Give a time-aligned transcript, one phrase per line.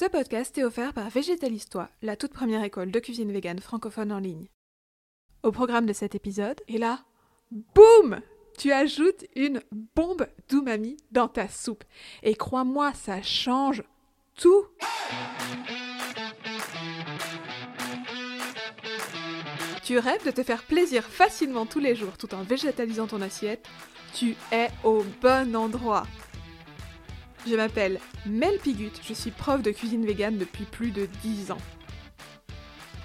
[0.00, 4.18] Ce podcast est offert par Végétalistois, la toute première école de cuisine végane francophone en
[4.18, 4.48] ligne.
[5.42, 7.04] Au programme de cet épisode, et là,
[7.50, 8.22] boum
[8.56, 9.60] Tu ajoutes une
[9.94, 11.84] bombe d'umami dans ta soupe.
[12.22, 13.82] Et crois-moi, ça change
[14.36, 14.64] tout
[19.84, 23.68] Tu rêves de te faire plaisir facilement tous les jours tout en végétalisant ton assiette?
[24.14, 26.04] Tu es au bon endroit
[27.46, 31.60] je m'appelle Mel Pigut, je suis prof de cuisine végane depuis plus de 10 ans.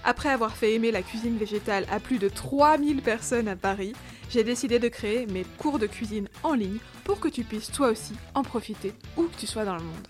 [0.03, 3.93] Après avoir fait aimer la cuisine végétale à plus de 3000 personnes à Paris,
[4.29, 7.89] j'ai décidé de créer mes cours de cuisine en ligne pour que tu puisses toi
[7.89, 10.07] aussi en profiter où que tu sois dans le monde.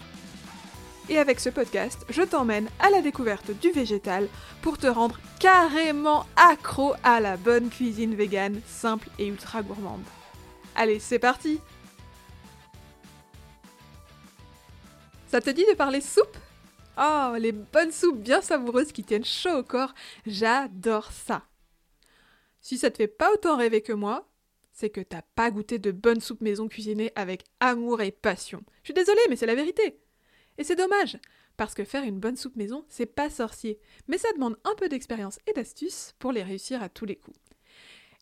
[1.07, 4.27] Et avec ce podcast, je t'emmène à la découverte du végétal
[4.61, 10.03] pour te rendre carrément accro à la bonne cuisine végane simple et ultra gourmande.
[10.75, 11.61] Allez, c'est parti
[15.35, 16.37] Ça te dit de parler soupe?
[16.97, 19.93] Oh, les bonnes soupes bien savoureuses qui tiennent chaud au corps,
[20.25, 21.43] j'adore ça.
[22.61, 24.29] Si ça te fait pas autant rêver que moi,
[24.71, 28.63] c'est que t'as pas goûté de bonnes soupes maison cuisinées avec amour et passion.
[28.83, 29.99] Je suis désolée, mais c'est la vérité.
[30.57, 31.17] Et c'est dommage,
[31.57, 33.77] parce que faire une bonne soupe maison, c'est pas sorcier,
[34.07, 37.37] mais ça demande un peu d'expérience et d'astuce pour les réussir à tous les coups.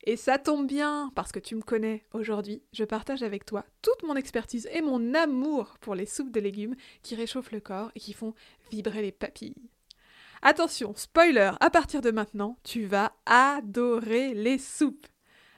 [0.05, 2.03] Et ça tombe bien, parce que tu me connais.
[2.11, 6.41] Aujourd'hui, je partage avec toi toute mon expertise et mon amour pour les soupes de
[6.41, 8.33] légumes qui réchauffent le corps et qui font
[8.69, 9.55] vibrer les papilles.
[10.41, 15.07] Attention, spoiler, à partir de maintenant, tu vas adorer les soupes.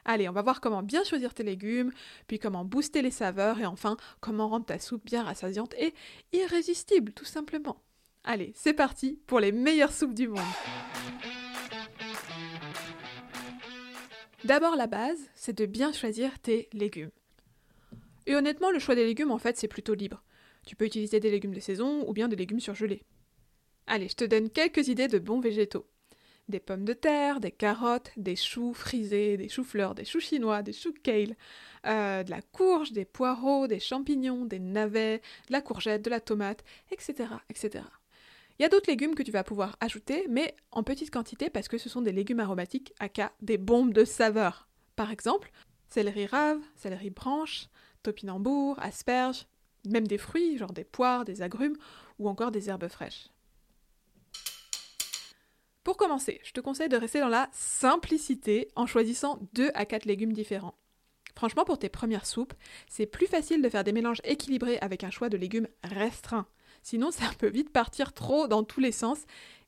[0.08, 1.92] Allez, on va voir comment bien choisir tes légumes,
[2.28, 5.96] puis comment booster les saveurs et enfin comment rendre ta soupe bien rassasiante et
[6.34, 7.82] irrésistible, tout simplement.
[8.24, 10.40] Allez, c'est parti pour les meilleures soupes du monde.
[14.46, 17.10] D'abord, la base, c'est de bien choisir tes légumes.
[18.28, 20.22] Et honnêtement, le choix des légumes, en fait, c'est plutôt libre.
[20.68, 23.02] Tu peux utiliser des légumes de saison ou bien des légumes surgelés.
[23.88, 25.88] Allez, je te donne quelques idées de bons végétaux.
[26.48, 30.74] Des pommes de terre, des carottes, des choux frisés, des choux-fleurs, des choux chinois, des
[30.74, 31.36] choux kale,
[31.88, 36.20] euh, de la courge, des poireaux, des champignons, des navets, de la courgette, de la
[36.20, 37.84] tomate, etc., etc.
[38.58, 41.68] Il y a d'autres légumes que tu vas pouvoir ajouter, mais en petite quantité parce
[41.68, 44.70] que ce sont des légumes aromatiques, aka des bombes de saveur.
[44.96, 45.52] Par exemple,
[45.90, 47.68] céleri rave, céleri branche,
[48.04, 49.46] topinambour, asperges,
[49.86, 51.76] même des fruits, genre des poires, des agrumes
[52.18, 53.30] ou encore des herbes fraîches.
[55.84, 60.06] Pour commencer, je te conseille de rester dans la simplicité en choisissant 2 à 4
[60.06, 60.80] légumes différents.
[61.36, 62.54] Franchement, pour tes premières soupes,
[62.88, 66.48] c'est plus facile de faire des mélanges équilibrés avec un choix de légumes restreint.
[66.86, 69.18] Sinon, ça peut vite partir trop dans tous les sens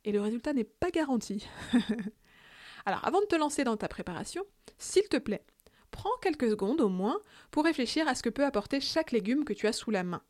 [0.06, 1.48] et le résultat n'est pas garanti.
[2.86, 4.44] Alors, avant de te lancer dans ta préparation,
[4.78, 5.44] s'il te plaît,
[5.90, 7.20] prends quelques secondes au moins
[7.50, 10.22] pour réfléchir à ce que peut apporter chaque légume que tu as sous la main.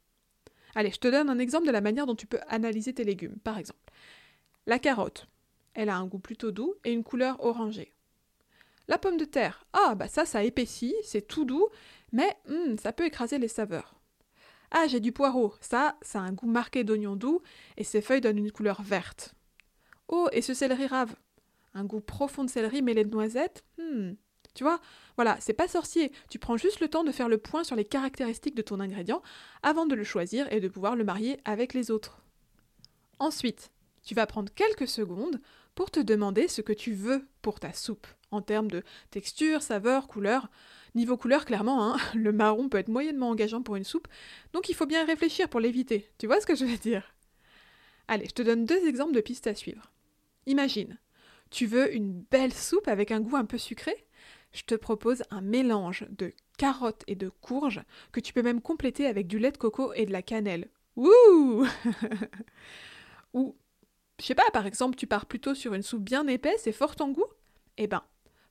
[0.76, 3.36] Allez, je te donne un exemple de la manière dont tu peux analyser tes légumes.
[3.44, 3.92] Par exemple,
[4.66, 5.28] la carotte,
[5.74, 7.92] elle a un goût plutôt doux et une couleur orangée.
[8.88, 11.68] La pomme de terre, ah bah ça, ça épaissit, c'est tout doux,
[12.14, 13.97] mais hmm, ça peut écraser les saveurs.
[14.72, 15.54] Ah, j'ai du poireau.
[15.62, 17.42] Ça, ça a un goût marqué d'oignon doux
[17.78, 19.34] et ses feuilles donnent une couleur verte.
[20.08, 21.16] Oh, et ce céleri rave.
[21.74, 24.14] Un goût profond de céleri mêlé de noisettes Hmm.
[24.58, 24.80] Tu vois,
[25.18, 26.12] voilà, c'est pas sorcier.
[26.32, 29.22] Tu prends juste le temps de faire le point sur les caractéristiques de ton ingrédient
[29.62, 32.24] avant de le choisir et de pouvoir le marier avec les autres.
[33.20, 33.70] Ensuite,
[34.04, 35.40] tu vas prendre quelques secondes
[35.76, 40.08] pour te demander ce que tu veux pour ta soupe, en termes de texture, saveur,
[40.08, 40.50] couleur.
[40.98, 44.08] Niveau couleur, clairement, hein, le marron peut être moyennement engageant pour une soupe,
[44.52, 46.10] donc il faut bien réfléchir pour l'éviter.
[46.18, 47.14] Tu vois ce que je veux dire?
[48.08, 49.92] Allez, je te donne deux exemples de pistes à suivre.
[50.48, 50.98] Imagine,
[51.52, 54.08] tu veux une belle soupe avec un goût un peu sucré?
[54.54, 59.06] Je te propose un mélange de carottes et de courges que tu peux même compléter
[59.06, 60.68] avec du lait de coco et de la cannelle.
[60.96, 61.64] Ou,
[64.20, 67.02] je sais pas, par exemple, tu pars plutôt sur une soupe bien épaisse et forte
[67.02, 67.28] en goût?
[67.78, 68.02] Eh ben,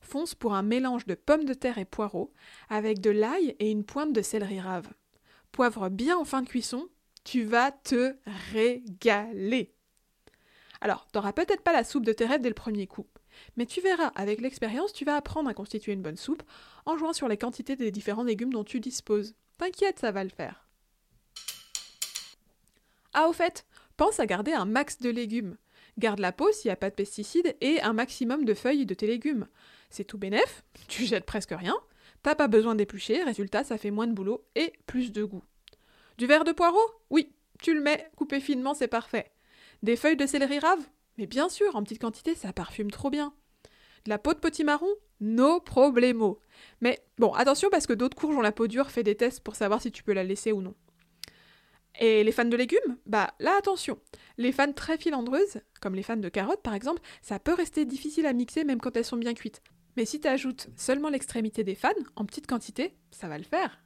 [0.07, 2.33] fonce pour un mélange de pommes de terre et poireaux,
[2.69, 4.87] avec de l'ail et une pointe de céleri rave.
[5.51, 6.87] Poivre bien en fin de cuisson,
[7.23, 8.15] tu vas te
[8.51, 9.73] régaler.
[10.81, 13.07] Alors, t'auras peut-être pas la soupe de tes rêves dès le premier coup,
[13.55, 16.43] mais tu verras, avec l'expérience, tu vas apprendre à constituer une bonne soupe
[16.85, 19.35] en jouant sur les quantités des différents légumes dont tu disposes.
[19.57, 20.67] T'inquiète, ça va le faire.
[23.13, 23.65] Ah, au fait,
[23.97, 25.57] pense à garder un max de légumes.
[25.97, 28.93] Garde la peau s'il n'y a pas de pesticides et un maximum de feuilles de
[28.93, 29.47] tes légumes.
[29.89, 31.75] C'est tout bénef, tu jettes presque rien,
[32.23, 35.43] t'as pas besoin d'éplucher, résultat ça fait moins de boulot et plus de goût.
[36.17, 36.79] Du verre de poireau?
[37.09, 39.31] Oui, tu le mets, coupé finement, c'est parfait.
[39.83, 40.83] Des feuilles de céleri rave?
[41.17, 43.33] Mais bien sûr, en petite quantité, ça parfume trop bien.
[44.05, 44.93] De la peau de potimarron?
[45.19, 46.39] No problemo.
[46.81, 49.55] Mais bon, attention parce que d'autres courges ont la peau dure, fais des tests pour
[49.55, 50.75] savoir si tu peux la laisser ou non.
[51.99, 52.97] Et les fans de légumes?
[53.07, 53.99] Bah là attention,
[54.37, 58.27] les fans très filandreuses, comme les fans de carottes par exemple, ça peut rester difficile
[58.27, 59.63] à mixer même quand elles sont bien cuites.
[59.97, 63.81] Mais si tu ajoutes seulement l'extrémité des fans, en petite quantité, ça va le faire.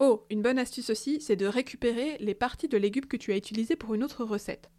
[0.00, 3.36] Oh, une bonne astuce aussi, c'est de récupérer les parties de légumes que tu as
[3.36, 4.70] utilisées pour une autre recette.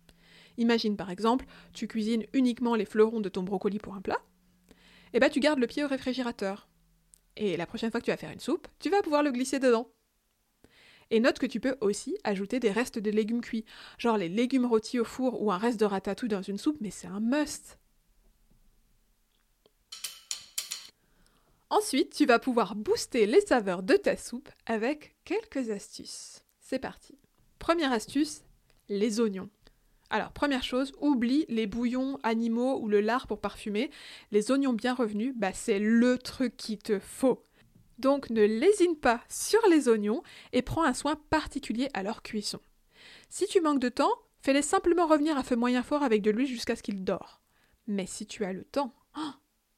[0.57, 4.19] Imagine par exemple, tu cuisines uniquement les fleurons de ton brocoli pour un plat,
[5.13, 6.67] et bah tu gardes le pied au réfrigérateur.
[7.37, 9.59] Et la prochaine fois que tu vas faire une soupe, tu vas pouvoir le glisser
[9.59, 9.89] dedans.
[11.11, 13.63] Et note que tu peux aussi ajouter des restes de légumes cuits,
[13.97, 16.91] genre les légumes rôtis au four ou un reste de ratatouille dans une soupe, mais
[16.91, 17.79] c'est un must.
[21.73, 26.43] Ensuite, tu vas pouvoir booster les saveurs de ta soupe avec quelques astuces.
[26.59, 27.17] C'est parti.
[27.57, 28.43] Première astuce,
[28.89, 29.49] les oignons.
[30.11, 33.89] Alors, première chose, oublie les bouillons animaux ou le lard pour parfumer.
[34.31, 37.41] Les oignons bien revenus, bah, c'est le truc qu'il te faut.
[37.97, 40.21] Donc ne lésine pas sur les oignons
[40.51, 42.59] et prends un soin particulier à leur cuisson.
[43.29, 46.45] Si tu manques de temps, fais-les simplement revenir à feu moyen fort avec de l'huile
[46.45, 47.41] jusqu'à ce qu'ils dorent.
[47.87, 49.31] Mais si tu as le temps, oh,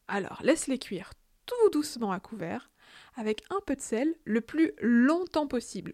[0.10, 1.14] alors laisse-les cuire
[1.46, 2.72] tout doucement à couvert,
[3.16, 5.94] avec un peu de sel, le plus longtemps possible.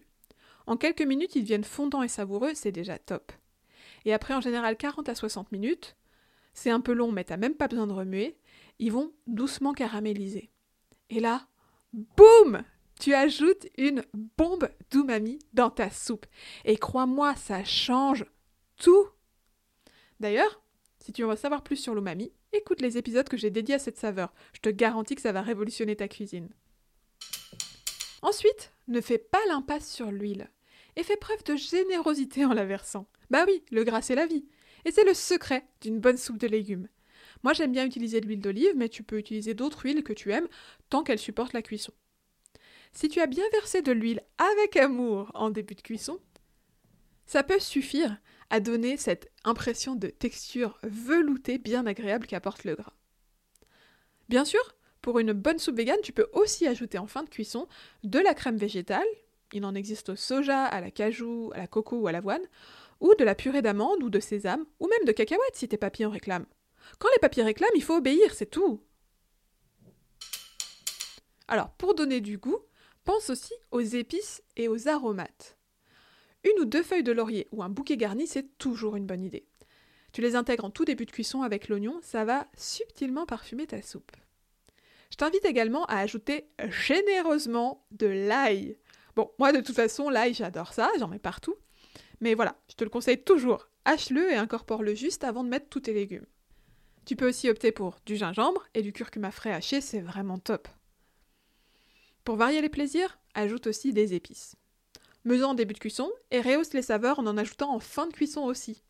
[0.66, 3.32] En quelques minutes, ils deviennent fondants et savoureux, c'est déjà top.
[4.04, 5.96] Et après, en général, 40 à 60 minutes,
[6.54, 8.36] c'est un peu long, mais t'as même pas besoin de remuer,
[8.78, 10.50] ils vont doucement caraméliser.
[11.10, 11.46] Et là,
[11.92, 12.62] boum
[13.00, 14.04] Tu ajoutes une
[14.36, 16.26] bombe d'umami dans ta soupe.
[16.64, 18.24] Et crois-moi, ça change
[18.76, 19.06] tout.
[20.20, 20.62] D'ailleurs,
[21.00, 23.98] si tu veux savoir plus sur l'umami, écoute les épisodes que j'ai dédiés à cette
[23.98, 24.32] saveur.
[24.52, 26.48] Je te garantis que ça va révolutionner ta cuisine.
[28.22, 30.48] Ensuite, ne fais pas l'impasse sur l'huile
[30.96, 33.06] et fais preuve de générosité en la versant.
[33.30, 34.44] Bah oui, le gras c'est la vie.
[34.84, 36.88] Et c'est le secret d'une bonne soupe de légumes.
[37.42, 40.32] Moi j'aime bien utiliser de l'huile d'olive, mais tu peux utiliser d'autres huiles que tu
[40.32, 40.48] aimes
[40.90, 41.92] tant qu'elles supportent la cuisson.
[42.92, 46.20] Si tu as bien versé de l'huile avec amour en début de cuisson,
[47.26, 48.18] ça peut suffire
[48.52, 52.92] à donner cette impression de texture veloutée bien agréable qu'apporte le gras.
[54.28, 54.60] Bien sûr,
[55.00, 57.66] pour une bonne soupe végane, tu peux aussi ajouter en fin de cuisson
[58.04, 59.06] de la crème végétale,
[59.54, 62.42] il en existe au soja, à la cajou, à la coco ou à l'avoine,
[63.00, 66.04] ou de la purée d'amande ou de sésame, ou même de cacahuètes si tes papiers
[66.04, 66.46] en réclament.
[66.98, 68.82] Quand les papiers réclament, il faut obéir, c'est tout.
[71.48, 72.58] Alors, pour donner du goût,
[73.04, 75.56] pense aussi aux épices et aux aromates.
[76.44, 79.46] Une ou deux feuilles de laurier ou un bouquet garni, c'est toujours une bonne idée.
[80.12, 83.80] Tu les intègres en tout début de cuisson avec l'oignon, ça va subtilement parfumer ta
[83.80, 84.12] soupe.
[85.10, 88.78] Je t'invite également à ajouter généreusement de l'ail.
[89.14, 91.54] Bon, moi de toute façon, l'ail, j'adore ça, j'en mets partout.
[92.20, 93.68] Mais voilà, je te le conseille toujours.
[93.84, 96.26] Hache-le et incorpore-le juste avant de mettre tous tes légumes.
[97.04, 100.68] Tu peux aussi opter pour du gingembre et du curcuma frais haché, c'est vraiment top.
[102.24, 104.54] Pour varier les plaisirs, ajoute aussi des épices.
[105.24, 108.12] Mets-en en début de cuisson et rehausse les saveurs en en ajoutant en fin de
[108.12, 108.82] cuisson aussi.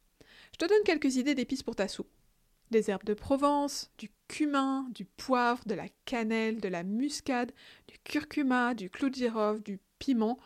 [0.53, 2.11] Je te donne quelques idées d'épices pour ta soupe.
[2.71, 7.53] Des herbes de Provence, du cumin, du poivre, de la cannelle, de la muscade,
[7.87, 10.39] du curcuma, du clou de girofle, du piment,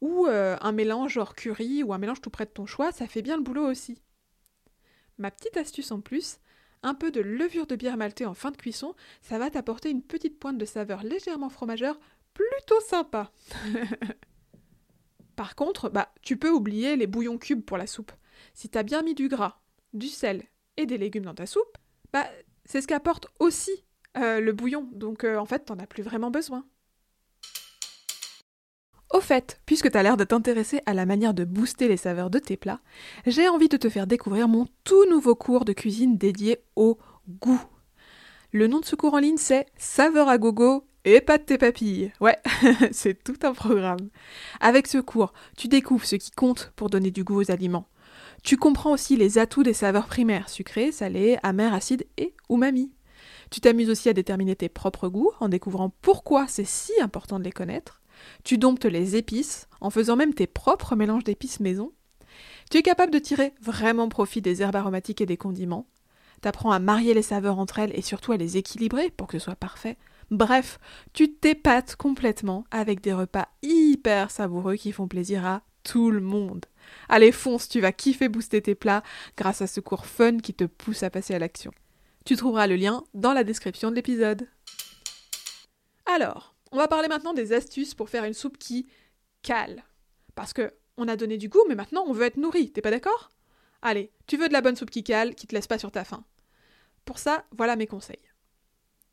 [0.00, 3.06] ou euh, un mélange hors curry ou un mélange tout près de ton choix, ça
[3.06, 4.00] fait bien le boulot aussi.
[5.18, 6.38] Ma petite astuce en plus,
[6.82, 10.02] un peu de levure de bière maltée en fin de cuisson, ça va t'apporter une
[10.02, 11.98] petite pointe de saveur légèrement fromageur,
[12.32, 13.30] plutôt sympa.
[15.36, 18.12] Par contre, bah, tu peux oublier les bouillons cubes pour la soupe.
[18.54, 19.60] Si t'as bien mis du gras,
[19.92, 20.42] du sel
[20.76, 21.78] et des légumes dans ta soupe,
[22.12, 22.26] bah,
[22.64, 23.84] c'est ce qu'apporte aussi
[24.16, 26.64] euh, le bouillon, donc euh, en fait, t'en as plus vraiment besoin.
[29.12, 32.30] Au fait, puisque tu as l'air de t'intéresser à la manière de booster les saveurs
[32.30, 32.80] de tes plats,
[33.26, 36.98] j'ai envie de te faire découvrir mon tout nouveau cours de cuisine dédié au
[37.28, 37.62] goût.
[38.52, 41.58] Le nom de ce cours en ligne, c'est Saveur à gogo et pas de tes
[41.58, 42.12] papilles.
[42.20, 42.38] Ouais,
[42.92, 44.08] c'est tout un programme.
[44.60, 47.88] Avec ce cours, tu découvres ce qui compte pour donner du goût aux aliments.
[48.42, 52.92] Tu comprends aussi les atouts des saveurs primaires, sucrées, salées, amères, acides et umami.
[53.50, 57.44] Tu t'amuses aussi à déterminer tes propres goûts en découvrant pourquoi c'est si important de
[57.44, 58.02] les connaître.
[58.42, 61.92] Tu domptes les épices en faisant même tes propres mélanges d'épices maison.
[62.70, 65.86] Tu es capable de tirer vraiment profit des herbes aromatiques et des condiments.
[66.40, 69.44] T'apprends à marier les saveurs entre elles et surtout à les équilibrer pour que ce
[69.44, 69.96] soit parfait.
[70.30, 70.78] Bref,
[71.12, 76.64] tu t'épates complètement avec des repas hyper savoureux qui font plaisir à tout le monde.
[77.08, 79.02] Allez, fonce, tu vas kiffer booster tes plats
[79.36, 81.72] grâce à ce cours fun qui te pousse à passer à l'action.
[82.24, 84.48] Tu trouveras le lien dans la description de l'épisode.
[86.06, 88.86] Alors, on va parler maintenant des astuces pour faire une soupe qui
[89.42, 89.84] cale.
[90.34, 92.90] Parce que on a donné du goût, mais maintenant on veut être nourri, t'es pas
[92.90, 93.30] d'accord?
[93.82, 96.04] Allez, tu veux de la bonne soupe qui cale, qui te laisse pas sur ta
[96.04, 96.24] faim.
[97.04, 98.22] Pour ça, voilà mes conseils.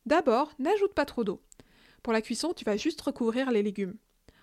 [0.05, 1.41] D'abord, n'ajoute pas trop d'eau.
[2.03, 3.97] Pour la cuisson, tu vas juste recouvrir les légumes.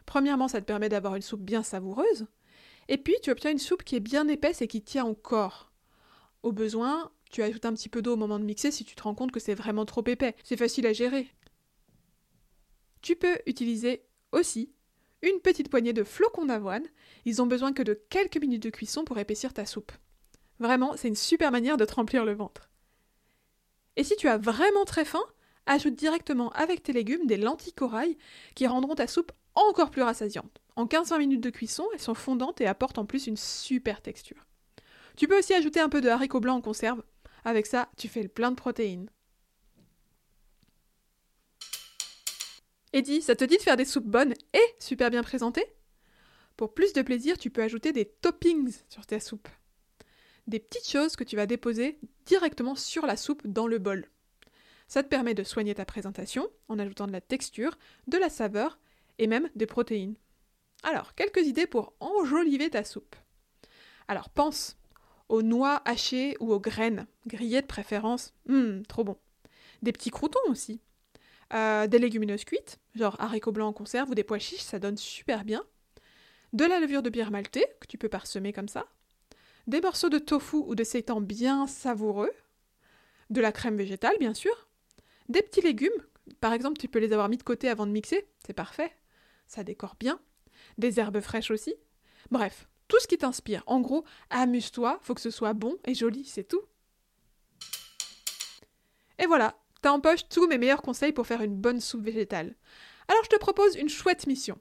[0.06, 2.26] Premièrement, ça te permet d'avoir une soupe bien savoureuse.
[2.88, 5.70] Et puis tu obtiens une soupe qui est bien épaisse et qui tient encore.
[6.42, 9.02] Au besoin, tu ajoutes un petit peu d'eau au moment de mixer si tu te
[9.02, 10.34] rends compte que c'est vraiment trop épais.
[10.44, 11.28] C'est facile à gérer.
[13.02, 14.72] Tu peux utiliser aussi
[15.22, 16.86] une petite poignée de flocons d'avoine.
[17.24, 19.92] Ils ont besoin que de quelques minutes de cuisson pour épaissir ta soupe.
[20.58, 22.70] Vraiment, c'est une super manière de te remplir le ventre.
[23.96, 25.24] Et si tu as vraiment très faim,
[25.68, 28.16] ajoute directement avec tes légumes des lentilles corail
[28.54, 30.60] qui rendront ta soupe encore plus rassasiante.
[30.76, 34.46] En 15-20 minutes de cuisson, elles sont fondantes et apportent en plus une super texture.
[35.16, 37.02] Tu peux aussi ajouter un peu de haricots blancs en conserve.
[37.44, 39.10] Avec ça, tu fais le plein de protéines.
[42.92, 45.66] Eddie, ça te dit de faire des soupes bonnes et super bien présentées?
[46.56, 49.48] Pour plus de plaisir, tu peux ajouter des toppings sur ta soupe.
[50.46, 54.08] Des petites choses que tu vas déposer directement sur la soupe dans le bol.
[54.88, 58.78] Ça te permet de soigner ta présentation en ajoutant de la texture, de la saveur
[59.18, 60.16] et même des protéines.
[60.82, 63.16] Alors, quelques idées pour enjoliver ta soupe.
[64.08, 64.76] Alors, pense
[65.28, 68.32] aux noix hachées ou aux graines, grillées de préférence.
[68.48, 69.18] Hum, trop bon.
[69.82, 70.80] Des petits croutons aussi.
[71.52, 74.96] Euh, des légumineuses cuites, genre haricots blancs en conserve ou des pois chiches, ça donne
[74.96, 75.64] super bien.
[76.52, 78.86] De la levure de bière maltée, que tu peux parsemer comme ça.
[79.66, 82.32] Des morceaux de tofu ou de seitan bien savoureux.
[83.28, 84.67] De la crème végétale, bien sûr.
[85.28, 85.90] Des petits légumes,
[86.40, 88.92] par exemple, tu peux les avoir mis de côté avant de mixer, c'est parfait.
[89.46, 90.20] Ça décore bien.
[90.78, 91.74] Des herbes fraîches aussi.
[92.30, 93.62] Bref, tout ce qui t'inspire.
[93.66, 96.62] En gros, amuse-toi, faut que ce soit bon et joli, c'est tout.
[99.18, 102.54] Et voilà, t'as en poche tous mes meilleurs conseils pour faire une bonne soupe végétale.
[103.08, 104.58] Alors je te propose une chouette mission.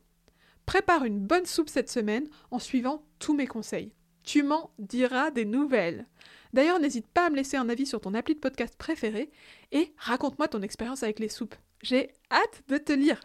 [0.65, 3.93] Prépare une bonne soupe cette semaine en suivant tous mes conseils.
[4.27, 6.05] Tu m'en diras des nouvelles.
[6.51, 9.31] D'ailleurs, n'hésite pas à me laisser un avis sur ton appli de podcast préféré
[9.71, 11.55] et raconte-moi ton expérience avec les soupes.
[11.81, 13.21] J'ai hâte de te lire.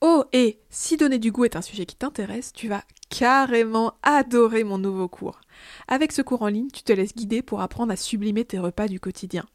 [0.00, 4.62] Oh, et si donner du goût est un sujet qui t'intéresse, tu vas carrément adorer
[4.62, 5.40] mon nouveau cours.
[5.88, 8.86] Avec ce cours en ligne, tu te laisses guider pour apprendre à sublimer tes repas
[8.86, 9.46] du quotidien.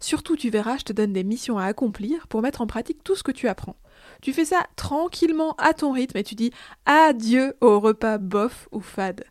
[0.00, 3.14] Surtout, tu verras, je te donne des missions à accomplir pour mettre en pratique tout
[3.14, 3.76] ce que tu apprends.
[4.20, 6.50] Tu fais ça tranquillement à ton rythme et tu dis
[6.86, 9.24] adieu au repas bof ou fade.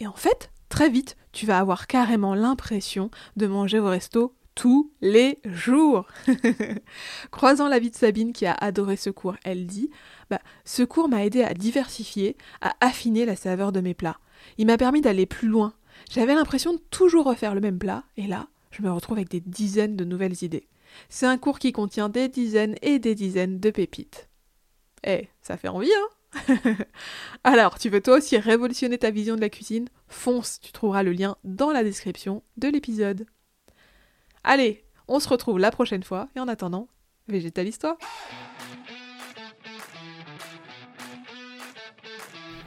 [0.00, 4.90] Et en fait, très vite, tu vas avoir carrément l'impression de manger au resto tous
[5.00, 6.06] les jours.
[7.30, 9.90] Croisant la vie de Sabine qui a adoré ce cours, elle dit
[10.30, 14.18] bah, Ce cours m'a aidé à diversifier, à affiner la saveur de mes plats.
[14.58, 15.74] Il m'a permis d'aller plus loin.
[16.10, 19.40] J'avais l'impression de toujours refaire le même plat, et là, je me retrouve avec des
[19.40, 20.66] dizaines de nouvelles idées.
[21.08, 24.28] C'est un cours qui contient des dizaines et des dizaines de pépites.
[25.06, 26.08] Eh, ça fait envie, hein?
[27.44, 29.88] Alors, tu veux toi aussi révolutionner ta vision de la cuisine?
[30.08, 33.26] Fonce, tu trouveras le lien dans la description de l'épisode.
[34.44, 36.88] Allez, on se retrouve la prochaine fois et en attendant,
[37.28, 37.98] végétalise-toi.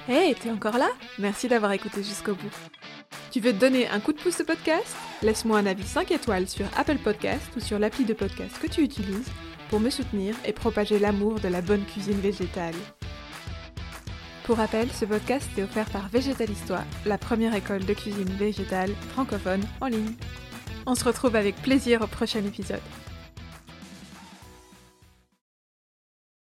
[0.08, 0.90] Hey, t'es encore là?
[1.18, 2.52] Merci d'avoir écouté jusqu'au bout.
[3.32, 4.96] Tu veux te donner un coup de pouce au podcast?
[5.22, 8.82] Laisse-moi un avis 5 étoiles sur Apple Podcast ou sur l'appli de podcast que tu
[8.82, 9.32] utilises
[9.70, 12.76] pour me soutenir et propager l'amour de la bonne cuisine végétale.
[14.44, 19.62] Pour rappel, ce podcast est offert par Végétalise-toi, la première école de cuisine végétale francophone
[19.80, 20.16] en ligne.
[20.86, 22.82] On se retrouve avec plaisir au prochain épisode.